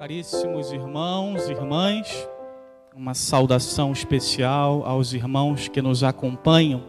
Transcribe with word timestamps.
Caríssimos 0.00 0.72
irmãos 0.72 1.46
e 1.46 1.52
irmãs, 1.52 2.26
uma 2.96 3.12
saudação 3.12 3.92
especial 3.92 4.82
aos 4.86 5.12
irmãos 5.12 5.68
que 5.68 5.82
nos 5.82 6.02
acompanham 6.02 6.84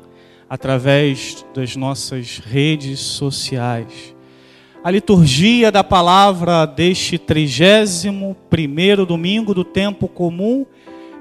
através 0.50 1.46
das 1.54 1.76
nossas 1.76 2.38
redes 2.38 3.02
sociais. 3.02 4.16
A 4.82 4.90
liturgia 4.90 5.70
da 5.74 5.84
palavra 5.84 6.66
deste 6.66 7.18
31 7.18 8.34
primeiro 8.50 9.06
domingo 9.06 9.54
do 9.54 9.66
tempo 9.66 10.08
comum 10.08 10.66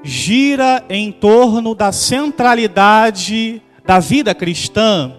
gira 0.05 0.85
em 0.89 1.11
torno 1.11 1.75
da 1.75 1.91
centralidade 1.91 3.61
da 3.85 3.99
vida 3.99 4.33
cristã, 4.33 5.13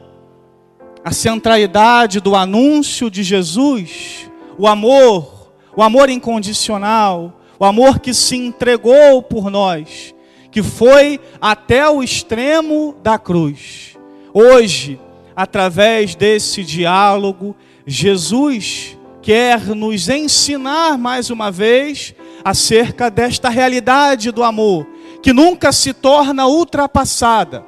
a 1.03 1.11
centralidade 1.11 2.21
do 2.21 2.33
anúncio 2.33 3.11
de 3.11 3.23
Jesus, 3.23 4.31
o 4.57 4.65
amor, 4.65 5.40
o 5.75 5.81
amor 5.81 6.09
incondicional, 6.09 7.33
o 7.59 7.65
amor 7.65 7.99
que 7.99 8.13
se 8.13 8.35
entregou 8.35 9.21
por 9.21 9.49
nós, 9.49 10.13
que 10.51 10.61
foi 10.61 11.19
até 11.39 11.87
o 11.89 12.03
extremo 12.03 12.95
da 13.01 13.17
cruz. 13.17 13.97
Hoje, 14.33 14.99
através 15.35 16.15
desse 16.15 16.63
diálogo, 16.63 17.55
Jesus 17.85 18.97
quer 19.21 19.67
nos 19.67 20.09
ensinar 20.09 20.97
mais 20.97 21.29
uma 21.29 21.51
vez 21.51 22.15
acerca 22.43 23.09
desta 23.09 23.49
realidade 23.49 24.31
do 24.31 24.43
amor, 24.43 24.87
que 25.21 25.31
nunca 25.31 25.71
se 25.71 25.93
torna 25.93 26.47
ultrapassada. 26.47 27.65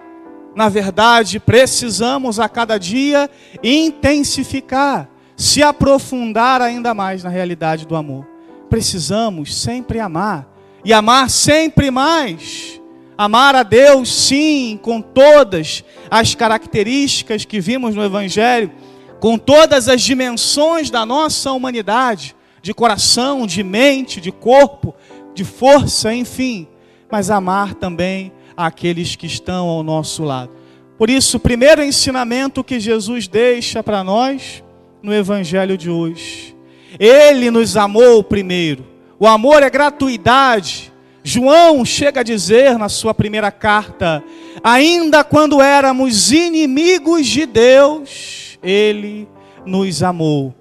Na 0.55 0.69
verdade, 0.69 1.39
precisamos 1.39 2.39
a 2.39 2.47
cada 2.49 2.77
dia 2.77 3.29
intensificar, 3.63 5.09
se 5.35 5.63
aprofundar 5.63 6.61
ainda 6.61 6.93
mais 6.93 7.23
na 7.23 7.29
realidade 7.29 7.85
do 7.85 7.95
amor. 7.95 8.25
Precisamos 8.69 9.55
sempre 9.55 9.99
amar 9.99 10.47
e 10.83 10.93
amar 10.93 11.29
sempre 11.29 11.89
mais. 11.91 12.81
Amar 13.17 13.55
a 13.55 13.63
Deus, 13.63 14.11
sim, 14.11 14.79
com 14.81 14.99
todas 14.99 15.83
as 16.09 16.33
características 16.33 17.45
que 17.45 17.59
vimos 17.59 17.95
no 17.95 18.03
Evangelho, 18.03 18.71
com 19.19 19.37
todas 19.37 19.87
as 19.87 20.01
dimensões 20.01 20.89
da 20.89 21.05
nossa 21.05 21.51
humanidade, 21.51 22.35
de 22.61 22.73
coração, 22.73 23.45
de 23.45 23.63
mente, 23.63 24.19
de 24.19 24.31
corpo, 24.31 24.95
de 25.35 25.43
força, 25.43 26.13
enfim, 26.13 26.67
mas 27.11 27.29
amar 27.29 27.75
também 27.75 28.31
aqueles 28.57 29.15
que 29.15 29.27
estão 29.27 29.67
ao 29.67 29.83
nosso 29.83 30.23
lado. 30.23 30.51
Por 30.97 31.09
isso, 31.09 31.37
o 31.37 31.39
primeiro 31.39 31.83
ensinamento 31.83 32.63
que 32.63 32.79
Jesus 32.79 33.27
deixa 33.27 33.83
para 33.83 34.03
nós 34.03 34.63
no 35.03 35.13
Evangelho 35.13 35.77
de 35.77 35.89
hoje. 35.89 36.55
Ele 36.97 37.51
nos 37.51 37.75
amou 37.75 38.23
primeiro. 38.23 38.85
O 39.19 39.27
amor 39.27 39.61
é 39.61 39.69
gratuidade. 39.69 40.93
João 41.21 41.83
chega 41.83 42.21
a 42.21 42.23
dizer 42.23 42.77
na 42.77 42.87
sua 42.87 43.13
primeira 43.13 43.51
carta: 43.51 44.23
ainda 44.63 45.23
quando 45.23 45.61
éramos 45.61 46.31
inimigos 46.31 47.27
de 47.27 47.45
Deus, 47.45 48.57
Ele 48.63 49.27
nos 49.65 50.01
amou. 50.01 50.55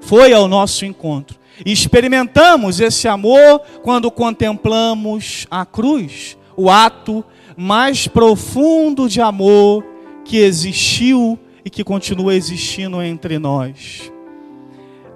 Foi 0.00 0.32
ao 0.32 0.48
nosso 0.48 0.84
encontro. 0.84 1.38
Experimentamos 1.64 2.80
esse 2.80 3.06
amor 3.06 3.60
quando 3.82 4.10
contemplamos 4.10 5.46
a 5.48 5.64
cruz, 5.64 6.36
o 6.56 6.68
ato 6.68 7.24
mais 7.56 8.08
profundo 8.08 9.08
de 9.08 9.20
amor 9.20 9.84
que 10.24 10.38
existiu 10.38 11.38
e 11.64 11.70
que 11.70 11.82
continua 11.82 12.34
existindo 12.34 13.02
entre 13.02 13.38
nós. 13.38 14.12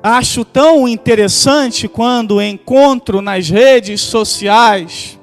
Acho 0.03 0.45
tão 0.45 0.89
interessante 0.89 1.89
quando 1.89 2.41
encontro 2.41 3.21
nas 3.21 3.49
redes 3.49 4.01
sociais, 4.01 5.19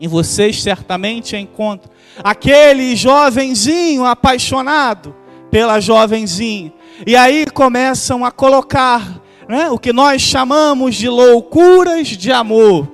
e 0.00 0.08
vocês 0.08 0.62
certamente 0.62 1.36
encontram, 1.36 1.90
aquele 2.22 2.96
jovenzinho 2.96 4.04
apaixonado 4.04 5.14
pela 5.50 5.78
jovenzinha. 5.78 6.72
E 7.06 7.14
aí 7.14 7.46
começam 7.46 8.24
a 8.24 8.30
colocar 8.30 9.20
né, 9.48 9.70
o 9.70 9.78
que 9.78 9.92
nós 9.92 10.22
chamamos 10.22 10.96
de 10.96 11.08
loucuras 11.08 12.08
de 12.08 12.32
amor. 12.32 12.88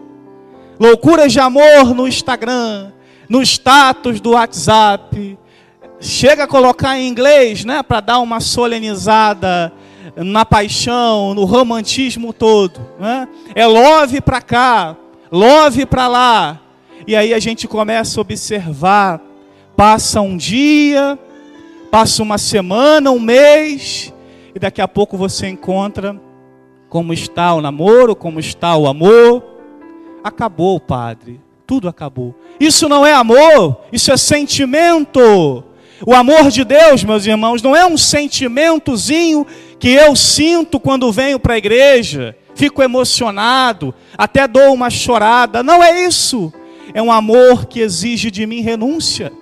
Loucuras 0.78 1.32
de 1.32 1.38
amor 1.38 1.94
no 1.94 2.08
Instagram, 2.08 2.92
no 3.28 3.42
status 3.42 4.20
do 4.20 4.32
WhatsApp. 4.32 5.38
Chega 6.00 6.44
a 6.44 6.48
colocar 6.48 6.98
em 6.98 7.06
inglês, 7.06 7.64
né, 7.64 7.82
para 7.82 8.00
dar 8.00 8.18
uma 8.20 8.40
solenizada 8.40 9.72
na 10.16 10.44
paixão, 10.44 11.34
no 11.34 11.44
romantismo 11.44 12.32
todo. 12.32 12.80
Né? 12.98 13.28
É 13.54 13.66
love 13.66 14.20
para 14.20 14.40
cá, 14.40 14.96
love 15.30 15.84
para 15.86 16.08
lá. 16.08 16.60
E 17.06 17.14
aí 17.14 17.34
a 17.34 17.38
gente 17.38 17.68
começa 17.68 18.18
a 18.18 18.22
observar. 18.22 19.20
Passa 19.76 20.20
um 20.20 20.36
dia, 20.36 21.18
passa 21.90 22.22
uma 22.22 22.36
semana, 22.36 23.10
um 23.10 23.18
mês, 23.18 24.12
e 24.54 24.58
daqui 24.58 24.82
a 24.82 24.88
pouco 24.88 25.16
você 25.16 25.48
encontra 25.48 26.20
como 26.88 27.12
está 27.12 27.54
o 27.54 27.62
namoro, 27.62 28.14
como 28.14 28.38
está 28.40 28.76
o 28.76 28.86
amor. 28.86 29.42
Acabou, 30.22 30.78
padre. 30.78 31.40
Tudo 31.66 31.88
acabou. 31.88 32.34
Isso 32.58 32.88
não 32.88 33.06
é 33.06 33.14
amor, 33.14 33.78
isso 33.92 34.12
é 34.12 34.16
sentimento. 34.16 35.64
O 36.06 36.14
amor 36.14 36.50
de 36.50 36.64
Deus, 36.64 37.04
meus 37.04 37.26
irmãos, 37.26 37.62
não 37.62 37.76
é 37.76 37.84
um 37.84 37.96
sentimentozinho 37.96 39.46
que 39.78 39.90
eu 39.90 40.16
sinto 40.16 40.80
quando 40.80 41.12
venho 41.12 41.38
para 41.38 41.54
a 41.54 41.58
igreja, 41.58 42.36
fico 42.54 42.82
emocionado, 42.82 43.94
até 44.16 44.48
dou 44.48 44.72
uma 44.72 44.88
chorada. 44.88 45.62
Não 45.62 45.82
é 45.82 46.06
isso. 46.06 46.52
É 46.94 47.02
um 47.02 47.12
amor 47.12 47.66
que 47.66 47.80
exige 47.80 48.30
de 48.30 48.46
mim 48.46 48.62
renúncia. 48.62 49.32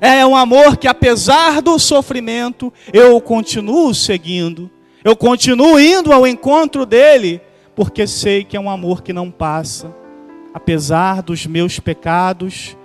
É 0.00 0.24
um 0.24 0.34
amor 0.34 0.78
que, 0.78 0.88
apesar 0.88 1.60
do 1.60 1.78
sofrimento, 1.78 2.72
eu 2.92 3.20
continuo 3.20 3.94
seguindo. 3.94 4.70
Eu 5.04 5.14
continuo 5.14 5.78
indo 5.78 6.12
ao 6.12 6.26
encontro 6.26 6.86
dele, 6.86 7.40
porque 7.76 8.06
sei 8.06 8.42
que 8.42 8.56
é 8.56 8.60
um 8.60 8.70
amor 8.70 9.02
que 9.02 9.12
não 9.12 9.30
passa. 9.30 9.94
Apesar 10.54 11.22
dos 11.22 11.46
meus 11.46 11.78
pecados, 11.78 12.76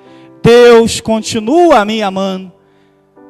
Deus 0.43 0.99
continua 0.99 1.83
me 1.85 2.01
amando. 2.03 2.54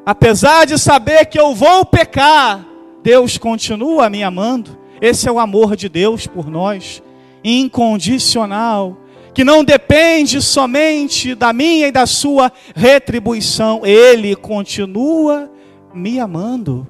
Apesar 0.06 0.66
de 0.66 0.78
saber 0.78 1.26
que 1.26 1.40
eu 1.40 1.56
vou 1.56 1.84
pecar, 1.84 2.64
Deus 3.02 3.38
continua 3.38 4.10
me 4.10 4.24
amando. 4.24 4.78
Esse 5.02 5.28
é 5.28 5.32
o 5.32 5.40
amor 5.40 5.76
de 5.76 5.90
Deus 5.90 6.28
por 6.28 6.50
nós, 6.50 7.02
incondicional, 7.44 8.98
que 9.34 9.44
não 9.44 9.64
depende 9.64 10.42
somente 10.42 11.34
da 11.34 11.52
minha 11.52 11.88
e 11.88 11.92
da 11.92 12.06
sua 12.06 12.52
retribuição. 12.76 13.82
Ele 13.84 14.36
continua 14.36 15.52
me 15.94 16.20
amando. 16.20 16.88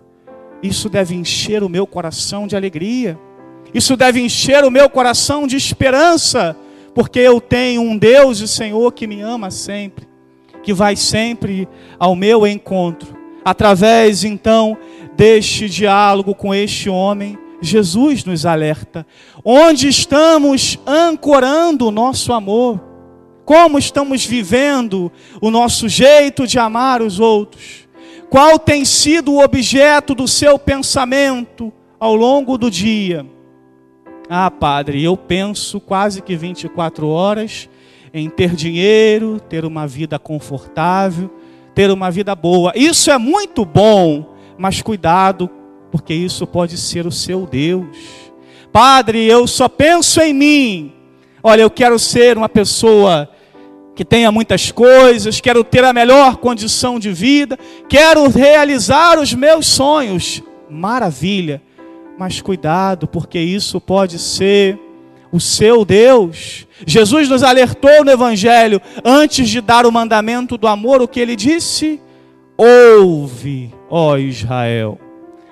Isso 0.62 0.90
deve 0.90 1.16
encher 1.16 1.64
o 1.64 1.70
meu 1.70 1.88
coração 1.88 2.48
de 2.48 2.56
alegria. 2.56 3.18
Isso 3.74 3.96
deve 3.96 4.22
encher 4.22 4.64
o 4.64 4.72
meu 4.72 4.90
coração 4.90 5.48
de 5.48 5.56
esperança, 5.56 6.56
porque 6.94 7.20
eu 7.20 7.42
tenho 7.42 7.82
um 7.82 7.98
Deus 7.98 8.40
e 8.40 8.48
Senhor 8.48 8.92
que 8.94 9.08
me 9.08 9.22
ama 9.22 9.52
sempre, 9.52 10.05
que 10.66 10.74
vai 10.74 10.96
sempre 10.96 11.70
ao 12.00 12.16
meu 12.16 12.46
encontro. 12.46 13.16
Através 13.46 14.24
então 14.24 14.76
deste 15.16 15.70
diálogo 15.70 16.34
com 16.34 16.54
este 16.54 16.90
homem, 16.90 17.38
Jesus 17.62 18.26
nos 18.26 18.48
alerta. 18.48 19.06
Onde 19.44 19.88
estamos 19.88 20.80
ancorando 20.86 21.88
o 21.88 21.92
nosso 21.92 22.34
amor? 22.34 22.84
Como 23.46 23.78
estamos 23.78 24.26
vivendo 24.26 25.12
o 25.40 25.52
nosso 25.52 25.88
jeito 25.88 26.48
de 26.48 26.58
amar 26.58 27.04
os 27.04 27.20
outros? 27.20 27.88
Qual 28.28 28.58
tem 28.58 28.84
sido 28.84 29.34
o 29.34 29.44
objeto 29.44 30.16
do 30.16 30.28
seu 30.28 30.58
pensamento 30.58 31.72
ao 32.00 32.16
longo 32.16 32.58
do 32.58 32.72
dia? 32.72 33.24
Ah, 34.28 34.50
padre, 34.50 35.04
eu 35.04 35.16
penso 35.16 35.80
quase 35.80 36.24
que 36.24 36.36
24 36.36 37.08
horas 37.08 37.70
em 38.18 38.30
ter 38.30 38.56
dinheiro, 38.56 39.42
ter 39.42 39.66
uma 39.66 39.86
vida 39.86 40.18
confortável, 40.18 41.30
ter 41.76 41.92
uma 41.92 42.10
vida 42.10 42.34
boa. 42.34 42.72
Isso 42.74 43.12
é 43.12 43.18
muito 43.18 43.66
bom, 43.66 44.34
mas 44.58 44.82
cuidado, 44.82 45.50
porque 45.92 46.14
isso 46.14 46.48
pode 46.48 46.78
ser 46.78 47.06
o 47.06 47.12
seu 47.12 47.46
Deus. 47.46 47.86
Padre, 48.72 49.26
eu 49.26 49.46
só 49.46 49.68
penso 49.68 50.22
em 50.22 50.34
mim. 50.34 50.94
Olha, 51.44 51.64
eu 51.64 51.70
quero 51.70 52.00
ser 52.00 52.38
uma 52.38 52.48
pessoa 52.48 53.30
que 53.94 54.06
tenha 54.06 54.32
muitas 54.32 54.72
coisas, 54.72 55.42
quero 55.42 55.62
ter 55.62 55.84
a 55.84 55.92
melhor 55.92 56.38
condição 56.38 56.98
de 56.98 57.12
vida, 57.12 57.60
quero 57.90 58.30
realizar 58.30 59.20
os 59.20 59.34
meus 59.34 59.68
sonhos. 59.68 60.42
Maravilha, 60.70 61.62
mas 62.18 62.40
cuidado, 62.40 63.08
porque 63.08 63.40
isso 63.40 63.82
pode 63.82 64.18
ser 64.20 64.80
o 65.32 65.40
seu 65.40 65.86
Deus. 65.86 66.68
Jesus 66.86 67.30
nos 67.30 67.44
alertou 67.44 68.04
no 68.04 68.12
Evangelho, 68.12 68.82
antes 69.04 69.50
de 69.50 69.62
dar 69.62 69.86
o 69.86 69.92
mandamento 69.92 70.58
do 70.58 70.68
amor, 70.68 71.02
o 71.02 71.08
que 71.08 71.20
ele 71.20 71.36
disse? 71.36 72.02
Ouve, 72.58 73.74
ó 73.90 74.18
Israel, 74.18 75.00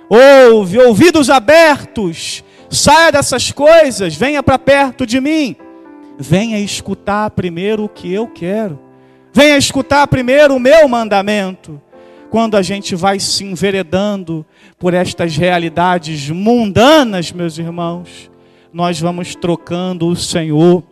ouve, 0.09 0.79
ouvidos 0.79 1.29
abertos, 1.29 2.43
Saia 2.73 3.11
dessas 3.11 3.51
coisas, 3.51 4.15
venha 4.15 4.41
para 4.41 4.57
perto 4.57 5.05
de 5.05 5.21
mim. 5.21 5.55
Venha 6.17 6.59
escutar 6.59 7.29
primeiro 7.29 7.83
o 7.83 7.89
que 7.89 8.11
eu 8.11 8.27
quero. 8.27 8.79
Venha 9.31 9.57
escutar 9.57 10.07
primeiro 10.07 10.55
o 10.55 10.59
meu 10.59 10.87
mandamento. 10.87 11.79
Quando 12.31 12.57
a 12.57 12.63
gente 12.63 12.95
vai 12.95 13.19
se 13.19 13.43
enveredando 13.43 14.43
por 14.79 14.95
estas 14.95 15.37
realidades 15.37 16.31
mundanas, 16.31 17.31
meus 17.31 17.59
irmãos, 17.59 18.31
nós 18.73 18.99
vamos 18.99 19.35
trocando 19.35 20.07
o 20.07 20.15
Senhor, 20.15 20.83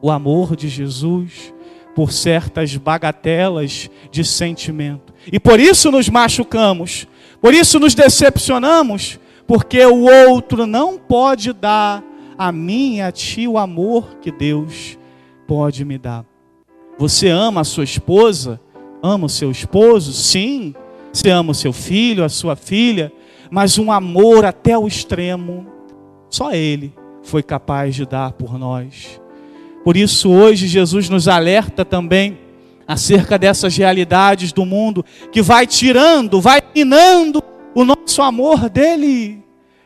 o 0.00 0.10
amor 0.12 0.54
de 0.54 0.68
Jesus, 0.68 1.52
por 1.94 2.12
certas 2.12 2.76
bagatelas 2.76 3.90
de 4.12 4.24
sentimento. 4.24 5.12
E 5.30 5.40
por 5.40 5.58
isso 5.58 5.90
nos 5.90 6.08
machucamos, 6.08 7.08
por 7.40 7.52
isso 7.52 7.80
nos 7.80 7.94
decepcionamos, 7.94 9.18
porque 9.44 9.84
o 9.84 10.04
outro 10.04 10.66
não 10.66 10.96
pode 10.96 11.52
dar 11.52 12.04
a 12.38 12.52
mim 12.52 12.96
e 12.96 13.02
a 13.02 13.10
ti 13.10 13.48
o 13.48 13.58
amor 13.58 14.18
que 14.22 14.30
Deus 14.30 14.96
pode 15.48 15.84
me 15.84 15.98
dar. 15.98 16.24
Você 16.96 17.28
ama 17.28 17.62
a 17.62 17.64
sua 17.64 17.82
esposa? 17.82 18.60
Ama 19.02 19.26
o 19.26 19.28
seu 19.28 19.50
esposo? 19.50 20.12
Sim. 20.12 20.74
Você 21.12 21.28
ama 21.28 21.50
o 21.50 21.54
seu 21.54 21.72
filho, 21.72 22.22
a 22.22 22.28
sua 22.28 22.54
filha? 22.54 23.12
Mas 23.50 23.78
um 23.78 23.90
amor 23.90 24.44
até 24.44 24.78
o 24.78 24.86
extremo, 24.86 25.66
só 26.28 26.52
Ele 26.52 26.99
foi 27.30 27.44
capaz 27.44 27.94
de 27.94 28.04
dar 28.04 28.32
por 28.32 28.58
nós. 28.58 29.20
Por 29.84 29.96
isso, 29.96 30.28
hoje, 30.28 30.66
Jesus 30.66 31.08
nos 31.08 31.28
alerta 31.28 31.84
também 31.84 32.36
acerca 32.88 33.38
dessas 33.38 33.76
realidades 33.76 34.52
do 34.52 34.66
mundo 34.66 35.04
que 35.30 35.40
vai 35.40 35.64
tirando, 35.64 36.40
vai 36.40 36.60
minando 36.74 37.40
o 37.72 37.84
nosso 37.84 38.20
amor 38.20 38.68
dele 38.68 39.44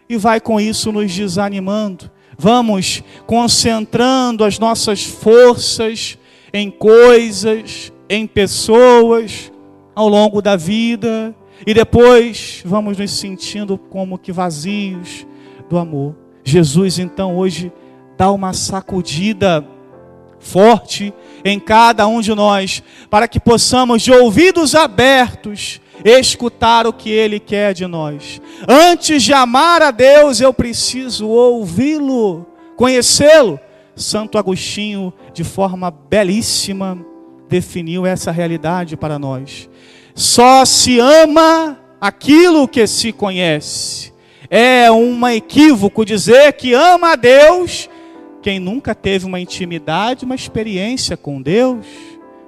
e 0.09 0.17
vai 0.17 0.41
com 0.41 0.59
isso 0.59 0.91
nos 0.91 1.13
desanimando. 1.13 2.11
Vamos 2.39 3.05
concentrando 3.27 4.43
as 4.43 4.59
nossas 4.59 5.05
forças 5.05 6.19
em 6.51 6.71
coisas, 6.71 7.93
em 8.09 8.27
pessoas 8.27 9.53
ao 9.95 10.09
longo 10.09 10.41
da 10.41 10.57
vida 10.57 11.37
e 11.67 11.75
depois 11.75 12.63
vamos 12.65 12.97
nos 12.97 13.11
sentindo 13.11 13.77
como 13.77 14.19
que 14.19 14.33
vazios 14.33 15.27
do 15.69 15.77
amor. 15.77 16.24
Jesus 16.45 16.99
então 16.99 17.37
hoje 17.37 17.73
dá 18.17 18.31
uma 18.31 18.53
sacudida 18.53 19.67
forte 20.39 21.13
em 21.45 21.59
cada 21.59 22.07
um 22.07 22.21
de 22.21 22.35
nós, 22.35 22.83
para 23.11 23.27
que 23.27 23.41
possamos, 23.41 24.03
de 24.03 24.13
ouvidos 24.13 24.75
abertos, 24.75 25.81
escutar 26.05 26.87
o 26.87 26.93
que 26.93 27.11
Ele 27.11 27.41
quer 27.41 27.75
de 27.75 27.87
nós. 27.87 28.41
Antes 28.69 29.23
de 29.23 29.33
amar 29.33 29.83
a 29.83 29.91
Deus, 29.91 30.41
eu 30.41 30.53
preciso 30.53 31.29
ouvi-lo, 31.29 32.47
conhecê-lo. 32.77 33.59
Santo 33.97 34.39
Agostinho, 34.39 35.13
de 35.33 35.45
forma 35.45 35.91
belíssima, 35.91 36.99
definiu 37.49 38.05
essa 38.05 38.31
realidade 38.31 38.97
para 38.97 39.19
nós. 39.19 39.69
Só 40.15 40.65
se 40.65 40.99
ama 40.99 41.79
aquilo 42.01 42.69
que 42.69 42.87
se 42.87 43.13
conhece. 43.13 44.14
É 44.51 44.91
um 44.91 45.27
equívoco 45.29 46.05
dizer 46.05 46.53
que 46.55 46.75
ama 46.75 47.13
a 47.13 47.17
Deus 47.17 47.89
quem 48.43 48.61
nunca 48.61 48.95
teve 48.95 49.25
uma 49.25 49.41
intimidade, 49.41 50.27
uma 50.27 50.35
experiência 50.35 51.17
com 51.17 51.41
Deus, 51.41 51.87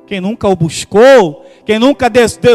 quem 0.07 0.21
nunca 0.21 0.47
o 0.47 0.55
buscou, 0.55 1.45
quem 1.65 1.79
nunca 1.79 2.11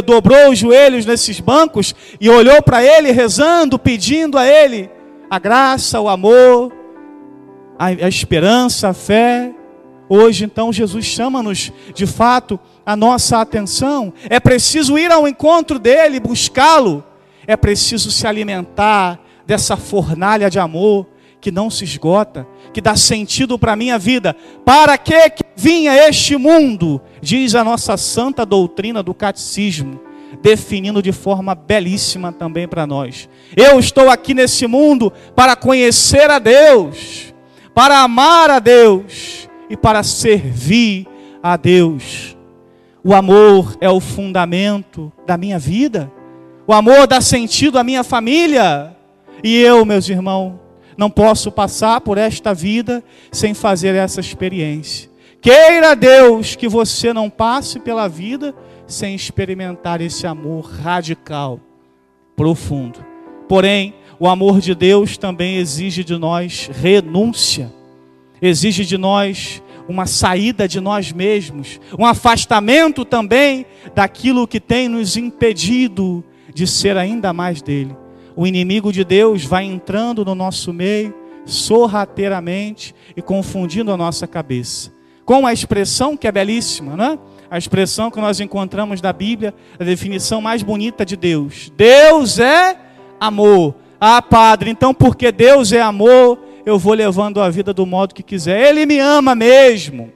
dobrou 0.06 0.52
os 0.52 0.60
joelhos 0.60 1.08
nesses 1.08 1.40
bancos 1.40 1.96
e 2.20 2.30
olhou 2.30 2.62
para 2.62 2.84
Ele 2.84 3.12
rezando, 3.12 3.80
pedindo 3.80 4.38
a 4.38 4.46
Ele 4.46 4.90
a 5.28 5.40
graça, 5.40 6.00
o 6.00 6.08
amor, 6.08 6.72
a, 7.80 7.88
a 7.88 8.08
esperança, 8.08 8.90
a 8.90 8.94
fé. 8.94 9.52
Hoje, 10.08 10.46
então, 10.46 10.72
Jesus 10.72 11.06
chama-nos 11.06 11.72
de 11.96 12.06
fato 12.06 12.60
a 12.86 12.96
nossa 12.96 13.40
atenção. 13.40 14.14
É 14.30 14.40
preciso 14.40 15.00
ir 15.00 15.12
ao 15.12 15.28
encontro 15.28 15.80
dele, 15.80 16.20
buscá-lo. 16.20 17.04
É 17.48 17.56
preciso 17.56 18.12
se 18.12 18.28
alimentar 18.28 19.20
dessa 19.52 19.76
fornalha 19.76 20.50
de 20.50 20.58
amor 20.60 21.06
que 21.42 21.52
não 21.52 21.70
se 21.70 21.84
esgota, 21.84 22.48
que 22.72 22.80
dá 22.80 22.96
sentido 22.96 23.60
para 23.60 23.74
a 23.74 23.76
minha 23.76 24.00
vida. 24.00 24.34
Para 24.64 24.98
que, 24.98 25.30
que 25.32 25.44
vinha 25.58 26.08
este 26.08 26.38
mundo? 26.38 27.02
Diz 27.22 27.54
a 27.54 27.62
nossa 27.62 27.98
santa 27.98 28.46
doutrina 28.46 29.04
do 29.04 29.14
catecismo, 29.14 30.00
definindo 30.42 31.02
de 31.02 31.12
forma 31.12 31.54
belíssima 31.54 32.32
também 32.32 32.66
para 32.66 32.88
nós. 32.88 33.28
Eu 33.54 33.78
estou 33.78 34.10
aqui 34.10 34.34
nesse 34.34 34.66
mundo 34.68 35.12
para 35.36 35.58
conhecer 35.58 36.32
a 36.32 36.40
Deus, 36.40 37.34
para 37.76 38.04
amar 38.04 38.50
a 38.50 38.60
Deus 38.60 39.50
e 39.70 39.76
para 39.76 40.02
servir 40.02 41.06
a 41.44 41.58
Deus. 41.58 42.38
O 43.04 43.14
amor 43.14 43.76
é 43.82 43.90
o 43.90 44.00
fundamento 44.00 45.12
da 45.28 45.36
minha 45.36 45.60
vida. 45.60 46.10
O 46.66 46.72
amor 46.72 47.06
dá 47.06 47.20
sentido 47.20 47.78
à 47.78 47.84
minha 47.84 48.02
família. 48.02 48.96
E 49.44 49.58
eu, 49.58 49.84
meus 49.86 50.08
irmãos, 50.08 50.60
não 50.98 51.10
posso 51.10 51.52
passar 51.52 52.02
por 52.02 52.18
esta 52.18 52.54
vida 52.54 53.04
sem 53.32 53.54
fazer 53.54 53.96
essa 53.96 54.20
experiência. 54.20 55.10
Queira 55.42 55.96
Deus 55.96 56.56
que 56.56 56.68
você 56.68 57.12
não 57.12 57.30
passe 57.30 57.80
pela 57.80 58.08
vida 58.08 58.54
sem 58.86 59.16
experimentar 59.16 60.02
esse 60.02 60.28
amor 60.28 60.66
radical, 60.66 61.60
profundo. 62.36 63.04
Porém, 63.50 63.96
o 64.20 64.28
amor 64.28 64.60
de 64.60 64.76
Deus 64.76 65.18
também 65.18 65.58
exige 65.58 66.04
de 66.04 66.16
nós 66.18 66.70
renúncia, 66.72 67.74
exige 68.40 68.86
de 68.86 68.98
nós 68.98 69.64
uma 69.88 70.06
saída 70.06 70.68
de 70.68 70.80
nós 70.80 71.12
mesmos, 71.12 71.80
um 71.98 72.06
afastamento 72.06 73.04
também 73.04 73.66
daquilo 73.96 74.48
que 74.48 74.60
tem 74.60 74.88
nos 74.88 75.18
impedido 75.18 76.24
de 76.54 76.68
ser 76.68 76.96
ainda 76.96 77.34
mais 77.34 77.62
dele 77.62 77.96
o 78.36 78.48
inimigo 78.48 78.92
de 78.92 79.04
Deus 79.04 79.44
vai 79.44 79.66
entrando 79.66 80.24
no 80.24 80.36
nosso 80.36 80.74
meio 80.74 81.14
sorrateiramente 81.46 82.94
e 83.16 83.22
confundindo 83.22 83.92
a 83.92 83.98
nossa 83.98 84.28
cabeça. 84.28 84.92
Com 85.26 85.46
a 85.46 85.54
expressão 85.54 86.16
que 86.18 86.28
é 86.28 86.32
belíssima, 86.32 86.96
né? 86.96 87.18
A 87.50 87.58
expressão 87.58 88.10
que 88.10 88.20
nós 88.20 88.40
encontramos 88.40 89.02
na 89.02 89.12
Bíblia, 89.12 89.54
a 89.80 89.84
definição 89.84 90.42
mais 90.42 90.64
bonita 90.64 91.06
de 91.06 91.16
Deus. 91.16 91.72
Deus 91.76 92.40
é 92.40 92.78
amor. 93.20 93.76
Ah, 94.00 94.22
Padre, 94.22 94.70
então 94.70 94.94
porque 94.94 95.32
Deus 95.32 95.72
é 95.72 95.82
amor, 95.82 96.40
eu 96.66 96.80
vou 96.80 96.94
levando 96.94 97.42
a 97.42 97.50
vida 97.50 97.74
do 97.74 97.86
modo 97.86 98.16
que 98.16 98.24
quiser. 98.24 98.70
Ele 98.70 98.86
me 98.86 99.00
ama 99.00 99.36
mesmo. 99.36 100.12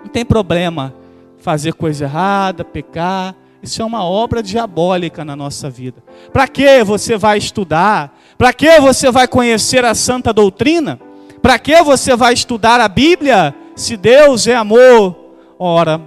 Não 0.00 0.08
tem 0.08 0.24
problema 0.24 0.94
fazer 1.38 1.74
coisa 1.74 2.04
errada, 2.04 2.64
pecar. 2.64 3.34
Isso 3.62 3.82
é 3.82 3.84
uma 3.84 4.04
obra 4.04 4.42
diabólica 4.42 5.24
na 5.24 5.34
nossa 5.34 5.68
vida. 5.68 6.02
Para 6.32 6.46
que 6.46 6.84
você 6.84 7.16
vai 7.16 7.38
estudar? 7.38 8.16
Para 8.36 8.52
que 8.52 8.80
você 8.80 9.10
vai 9.10 9.26
conhecer 9.26 9.84
a 9.84 9.94
santa 9.94 10.32
doutrina? 10.32 11.00
Para 11.42 11.58
que 11.58 11.82
você 11.82 12.14
vai 12.14 12.34
estudar 12.34 12.80
a 12.80 12.88
Bíblia? 12.88 13.54
Se 13.74 13.96
Deus 13.96 14.46
é 14.46 14.54
amor, 14.54 15.16
ora, 15.58 16.00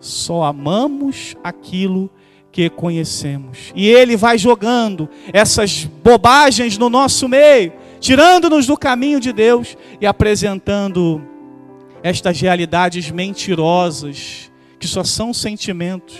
só 0.00 0.44
amamos 0.44 1.36
aquilo 1.42 2.10
que 2.50 2.68
conhecemos. 2.68 3.72
E 3.74 3.88
Ele 3.88 4.16
vai 4.16 4.38
jogando 4.38 5.08
essas 5.32 5.84
bobagens 5.84 6.78
no 6.78 6.88
nosso 6.88 7.28
meio, 7.28 7.72
tirando-nos 7.98 8.66
do 8.66 8.76
caminho 8.76 9.18
de 9.18 9.32
Deus 9.32 9.76
e 10.00 10.06
apresentando 10.06 11.22
estas 12.02 12.40
realidades 12.40 13.10
mentirosas, 13.10 14.50
que 14.78 14.86
só 14.86 15.04
são 15.04 15.32
sentimentos 15.32 16.16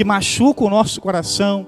que 0.00 0.04
machuca 0.04 0.64
o 0.64 0.70
nosso 0.70 0.98
coração 0.98 1.66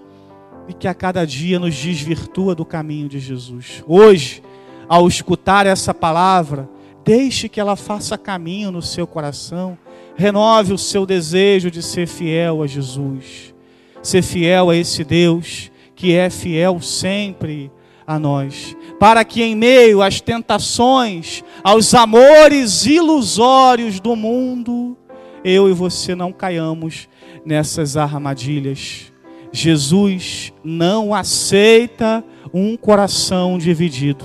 e 0.66 0.72
que 0.72 0.88
a 0.88 0.94
cada 0.94 1.26
dia 1.26 1.58
nos 1.58 1.76
desvirtua 1.76 2.54
do 2.54 2.64
caminho 2.64 3.06
de 3.06 3.18
Jesus. 3.18 3.84
Hoje, 3.86 4.42
ao 4.88 5.06
escutar 5.06 5.66
essa 5.66 5.92
palavra, 5.92 6.66
deixe 7.04 7.46
que 7.46 7.60
ela 7.60 7.76
faça 7.76 8.16
caminho 8.16 8.70
no 8.70 8.80
seu 8.80 9.06
coração, 9.06 9.76
renove 10.16 10.72
o 10.72 10.78
seu 10.78 11.04
desejo 11.04 11.70
de 11.70 11.82
ser 11.82 12.06
fiel 12.06 12.62
a 12.62 12.66
Jesus, 12.66 13.54
ser 14.02 14.22
fiel 14.22 14.70
a 14.70 14.76
esse 14.76 15.04
Deus 15.04 15.70
que 15.94 16.14
é 16.14 16.30
fiel 16.30 16.80
sempre 16.80 17.70
a 18.06 18.18
nós, 18.18 18.74
para 18.98 19.26
que 19.26 19.42
em 19.42 19.54
meio 19.54 20.00
às 20.00 20.22
tentações, 20.22 21.44
aos 21.62 21.92
amores 21.92 22.86
ilusórios 22.86 24.00
do 24.00 24.16
mundo, 24.16 24.96
eu 25.44 25.68
e 25.68 25.74
você 25.74 26.14
não 26.14 26.32
caiamos 26.32 27.11
nessas 27.44 27.96
armadilhas. 27.96 29.12
Jesus 29.52 30.52
não 30.64 31.14
aceita 31.14 32.24
um 32.52 32.76
coração 32.76 33.58
dividido, 33.58 34.24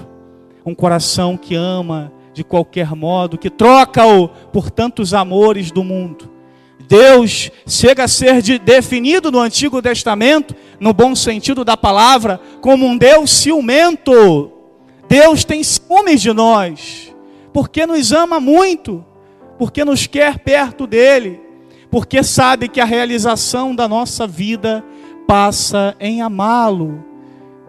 um 0.65 0.73
coração 0.73 1.35
que 1.37 1.55
ama 1.55 2.11
de 2.33 2.43
qualquer 2.43 2.95
modo, 2.95 3.37
que 3.37 3.49
troca-o 3.49 4.27
por 4.27 4.69
tantos 4.69 5.13
amores 5.13 5.71
do 5.71 5.83
mundo. 5.83 6.29
Deus 6.87 7.51
chega 7.65 8.05
a 8.05 8.07
ser 8.07 8.41
de, 8.41 8.57
definido 8.57 9.31
no 9.31 9.39
Antigo 9.39 9.81
Testamento, 9.81 10.55
no 10.79 10.93
bom 10.93 11.15
sentido 11.15 11.65
da 11.65 11.75
palavra, 11.75 12.39
como 12.61 12.85
um 12.85 12.97
Deus 12.97 13.31
ciumento. 13.31 14.51
Deus 15.09 15.43
tem 15.43 15.63
ciúmes 15.63 16.21
de 16.21 16.31
nós, 16.31 17.13
porque 17.51 17.85
nos 17.85 18.11
ama 18.11 18.39
muito, 18.39 19.03
porque 19.57 19.83
nos 19.83 20.07
quer 20.07 20.39
perto 20.39 20.87
dele, 20.87 21.41
porque 21.89 22.23
sabe 22.23 22.67
que 22.67 22.81
a 22.81 22.85
realização 22.85 23.75
da 23.75 23.87
nossa 23.87 24.27
vida 24.27 24.83
passa 25.27 25.95
em 25.99 26.21
amá-lo. 26.21 27.03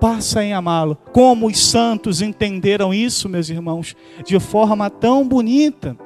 Passa 0.01 0.45
em 0.45 0.53
amá-lo. 0.53 0.97
Como 1.13 1.47
os 1.47 1.59
santos 1.59 2.23
entenderam 2.23 2.95
isso, 2.95 3.29
meus 3.29 3.49
irmãos, 3.49 3.97
de 4.25 4.39
forma 4.39 4.89
tão 4.89 5.27
bonita. 5.27 5.97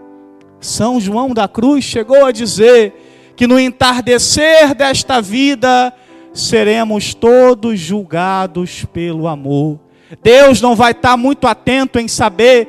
São 0.60 1.00
João 1.00 1.34
da 1.34 1.46
Cruz 1.46 1.84
chegou 1.84 2.24
a 2.24 2.32
dizer 2.32 2.94
que 3.36 3.46
no 3.46 3.58
entardecer 3.58 4.74
desta 4.74 5.20
vida 5.20 5.92
seremos 6.32 7.14
todos 7.14 7.78
julgados 7.78 8.84
pelo 8.92 9.26
amor. 9.26 9.78
Deus 10.22 10.60
não 10.60 10.74
vai 10.74 10.92
estar 10.92 11.16
muito 11.16 11.46
atento 11.46 11.98
em 11.98 12.08
saber 12.08 12.68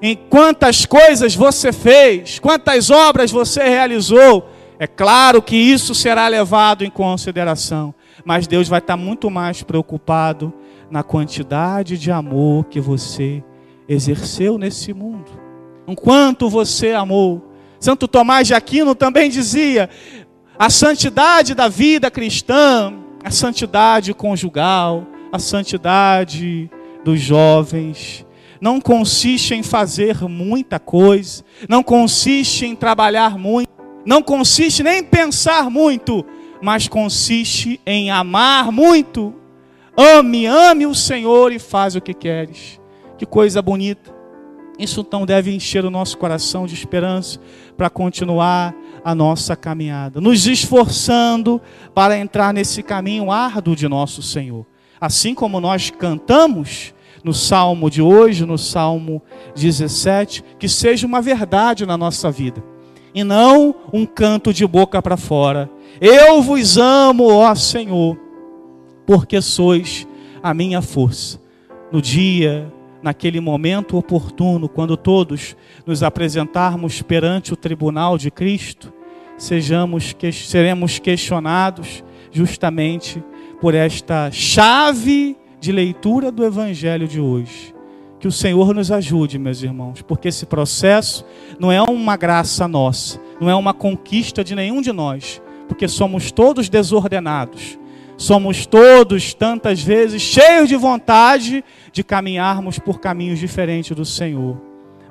em 0.00 0.16
quantas 0.16 0.84
coisas 0.84 1.34
você 1.34 1.72
fez, 1.72 2.38
quantas 2.38 2.90
obras 2.90 3.30
você 3.30 3.62
realizou. 3.62 4.48
É 4.82 4.86
claro 4.88 5.40
que 5.40 5.54
isso 5.54 5.94
será 5.94 6.26
levado 6.26 6.82
em 6.84 6.90
consideração, 6.90 7.94
mas 8.24 8.48
Deus 8.48 8.66
vai 8.66 8.80
estar 8.80 8.96
muito 8.96 9.30
mais 9.30 9.62
preocupado 9.62 10.52
na 10.90 11.04
quantidade 11.04 11.96
de 11.96 12.10
amor 12.10 12.64
que 12.64 12.80
você 12.80 13.44
exerceu 13.88 14.58
nesse 14.58 14.92
mundo. 14.92 15.30
Enquanto 15.86 16.50
você 16.50 16.94
amou. 16.94 17.52
Santo 17.78 18.08
Tomás 18.08 18.48
de 18.48 18.54
Aquino 18.54 18.92
também 18.92 19.30
dizia: 19.30 19.88
a 20.58 20.68
santidade 20.68 21.54
da 21.54 21.68
vida 21.68 22.10
cristã, 22.10 22.92
a 23.22 23.30
santidade 23.30 24.12
conjugal, 24.12 25.06
a 25.30 25.38
santidade 25.38 26.68
dos 27.04 27.20
jovens, 27.20 28.26
não 28.60 28.80
consiste 28.80 29.54
em 29.54 29.62
fazer 29.62 30.22
muita 30.22 30.80
coisa, 30.80 31.44
não 31.68 31.84
consiste 31.84 32.66
em 32.66 32.74
trabalhar 32.74 33.38
muito, 33.38 33.71
não 34.04 34.22
consiste 34.22 34.82
nem 34.82 34.98
em 34.98 35.04
pensar 35.04 35.70
muito, 35.70 36.24
mas 36.60 36.88
consiste 36.88 37.80
em 37.86 38.10
amar 38.10 38.72
muito. 38.72 39.34
Ame, 39.96 40.46
ame 40.46 40.86
o 40.86 40.94
Senhor 40.94 41.52
e 41.52 41.58
faz 41.58 41.94
o 41.94 42.00
que 42.00 42.14
queres. 42.14 42.80
Que 43.18 43.26
coisa 43.26 43.62
bonita. 43.62 44.12
Isso 44.78 45.00
então 45.00 45.24
deve 45.24 45.54
encher 45.54 45.84
o 45.84 45.90
nosso 45.90 46.18
coração 46.18 46.66
de 46.66 46.74
esperança 46.74 47.38
para 47.76 47.90
continuar 47.90 48.74
a 49.04 49.14
nossa 49.14 49.54
caminhada, 49.54 50.20
nos 50.20 50.46
esforçando 50.46 51.60
para 51.94 52.16
entrar 52.16 52.54
nesse 52.54 52.82
caminho 52.82 53.30
árduo 53.30 53.76
de 53.76 53.86
nosso 53.86 54.22
Senhor. 54.22 54.66
Assim 55.00 55.34
como 55.34 55.60
nós 55.60 55.90
cantamos 55.90 56.94
no 57.22 57.34
salmo 57.34 57.90
de 57.90 58.00
hoje, 58.00 58.46
no 58.46 58.56
salmo 58.56 59.22
17, 59.54 60.42
que 60.58 60.68
seja 60.68 61.06
uma 61.06 61.20
verdade 61.20 61.84
na 61.84 61.96
nossa 61.96 62.30
vida 62.30 62.62
e 63.14 63.22
não 63.22 63.74
um 63.92 64.06
canto 64.06 64.52
de 64.52 64.66
boca 64.66 65.00
para 65.02 65.16
fora. 65.16 65.70
Eu 66.00 66.42
vos 66.42 66.78
amo, 66.78 67.28
ó 67.28 67.54
Senhor, 67.54 68.18
porque 69.06 69.40
sois 69.40 70.06
a 70.42 70.52
minha 70.54 70.80
força. 70.82 71.40
No 71.90 72.00
dia, 72.00 72.72
naquele 73.02 73.40
momento 73.40 73.96
oportuno, 73.96 74.68
quando 74.68 74.96
todos 74.96 75.56
nos 75.84 76.02
apresentarmos 76.02 77.02
perante 77.02 77.52
o 77.52 77.56
tribunal 77.56 78.16
de 78.16 78.30
Cristo, 78.30 78.92
sejamos 79.36 80.14
seremos 80.32 80.98
questionados 80.98 82.02
justamente 82.30 83.22
por 83.60 83.74
esta 83.74 84.30
chave 84.30 85.36
de 85.60 85.70
leitura 85.70 86.32
do 86.32 86.44
evangelho 86.44 87.06
de 87.06 87.20
hoje. 87.20 87.71
Que 88.22 88.28
o 88.28 88.30
Senhor 88.30 88.72
nos 88.72 88.92
ajude, 88.92 89.36
meus 89.36 89.64
irmãos, 89.64 90.00
porque 90.00 90.28
esse 90.28 90.46
processo 90.46 91.24
não 91.58 91.72
é 91.72 91.82
uma 91.82 92.16
graça 92.16 92.68
nossa, 92.68 93.20
não 93.40 93.50
é 93.50 93.54
uma 93.56 93.74
conquista 93.74 94.44
de 94.44 94.54
nenhum 94.54 94.80
de 94.80 94.92
nós, 94.92 95.42
porque 95.66 95.88
somos 95.88 96.30
todos 96.30 96.68
desordenados, 96.68 97.76
somos 98.16 98.64
todos, 98.64 99.34
tantas 99.34 99.82
vezes, 99.82 100.22
cheios 100.22 100.68
de 100.68 100.76
vontade 100.76 101.64
de 101.90 102.04
caminharmos 102.04 102.78
por 102.78 103.00
caminhos 103.00 103.40
diferentes 103.40 103.90
do 103.96 104.04
Senhor, 104.04 104.56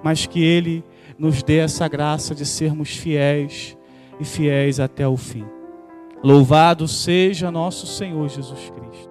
mas 0.01 0.25
que 0.25 0.41
Ele 0.41 0.82
nos 1.20 1.44
dê 1.44 1.58
essa 1.58 1.89
graça 1.89 2.34
de 2.34 2.46
sermos 2.46 2.91
fiéis 2.91 3.77
e 4.22 4.24
fiéis 4.24 4.80
até 4.80 5.06
o 5.06 5.18
fim. 5.18 5.44
Louvado 6.24 6.88
seja 6.88 7.51
nosso 7.51 7.86
Senhor 7.86 8.30
Jesus 8.30 8.72
Cristo. 8.74 9.11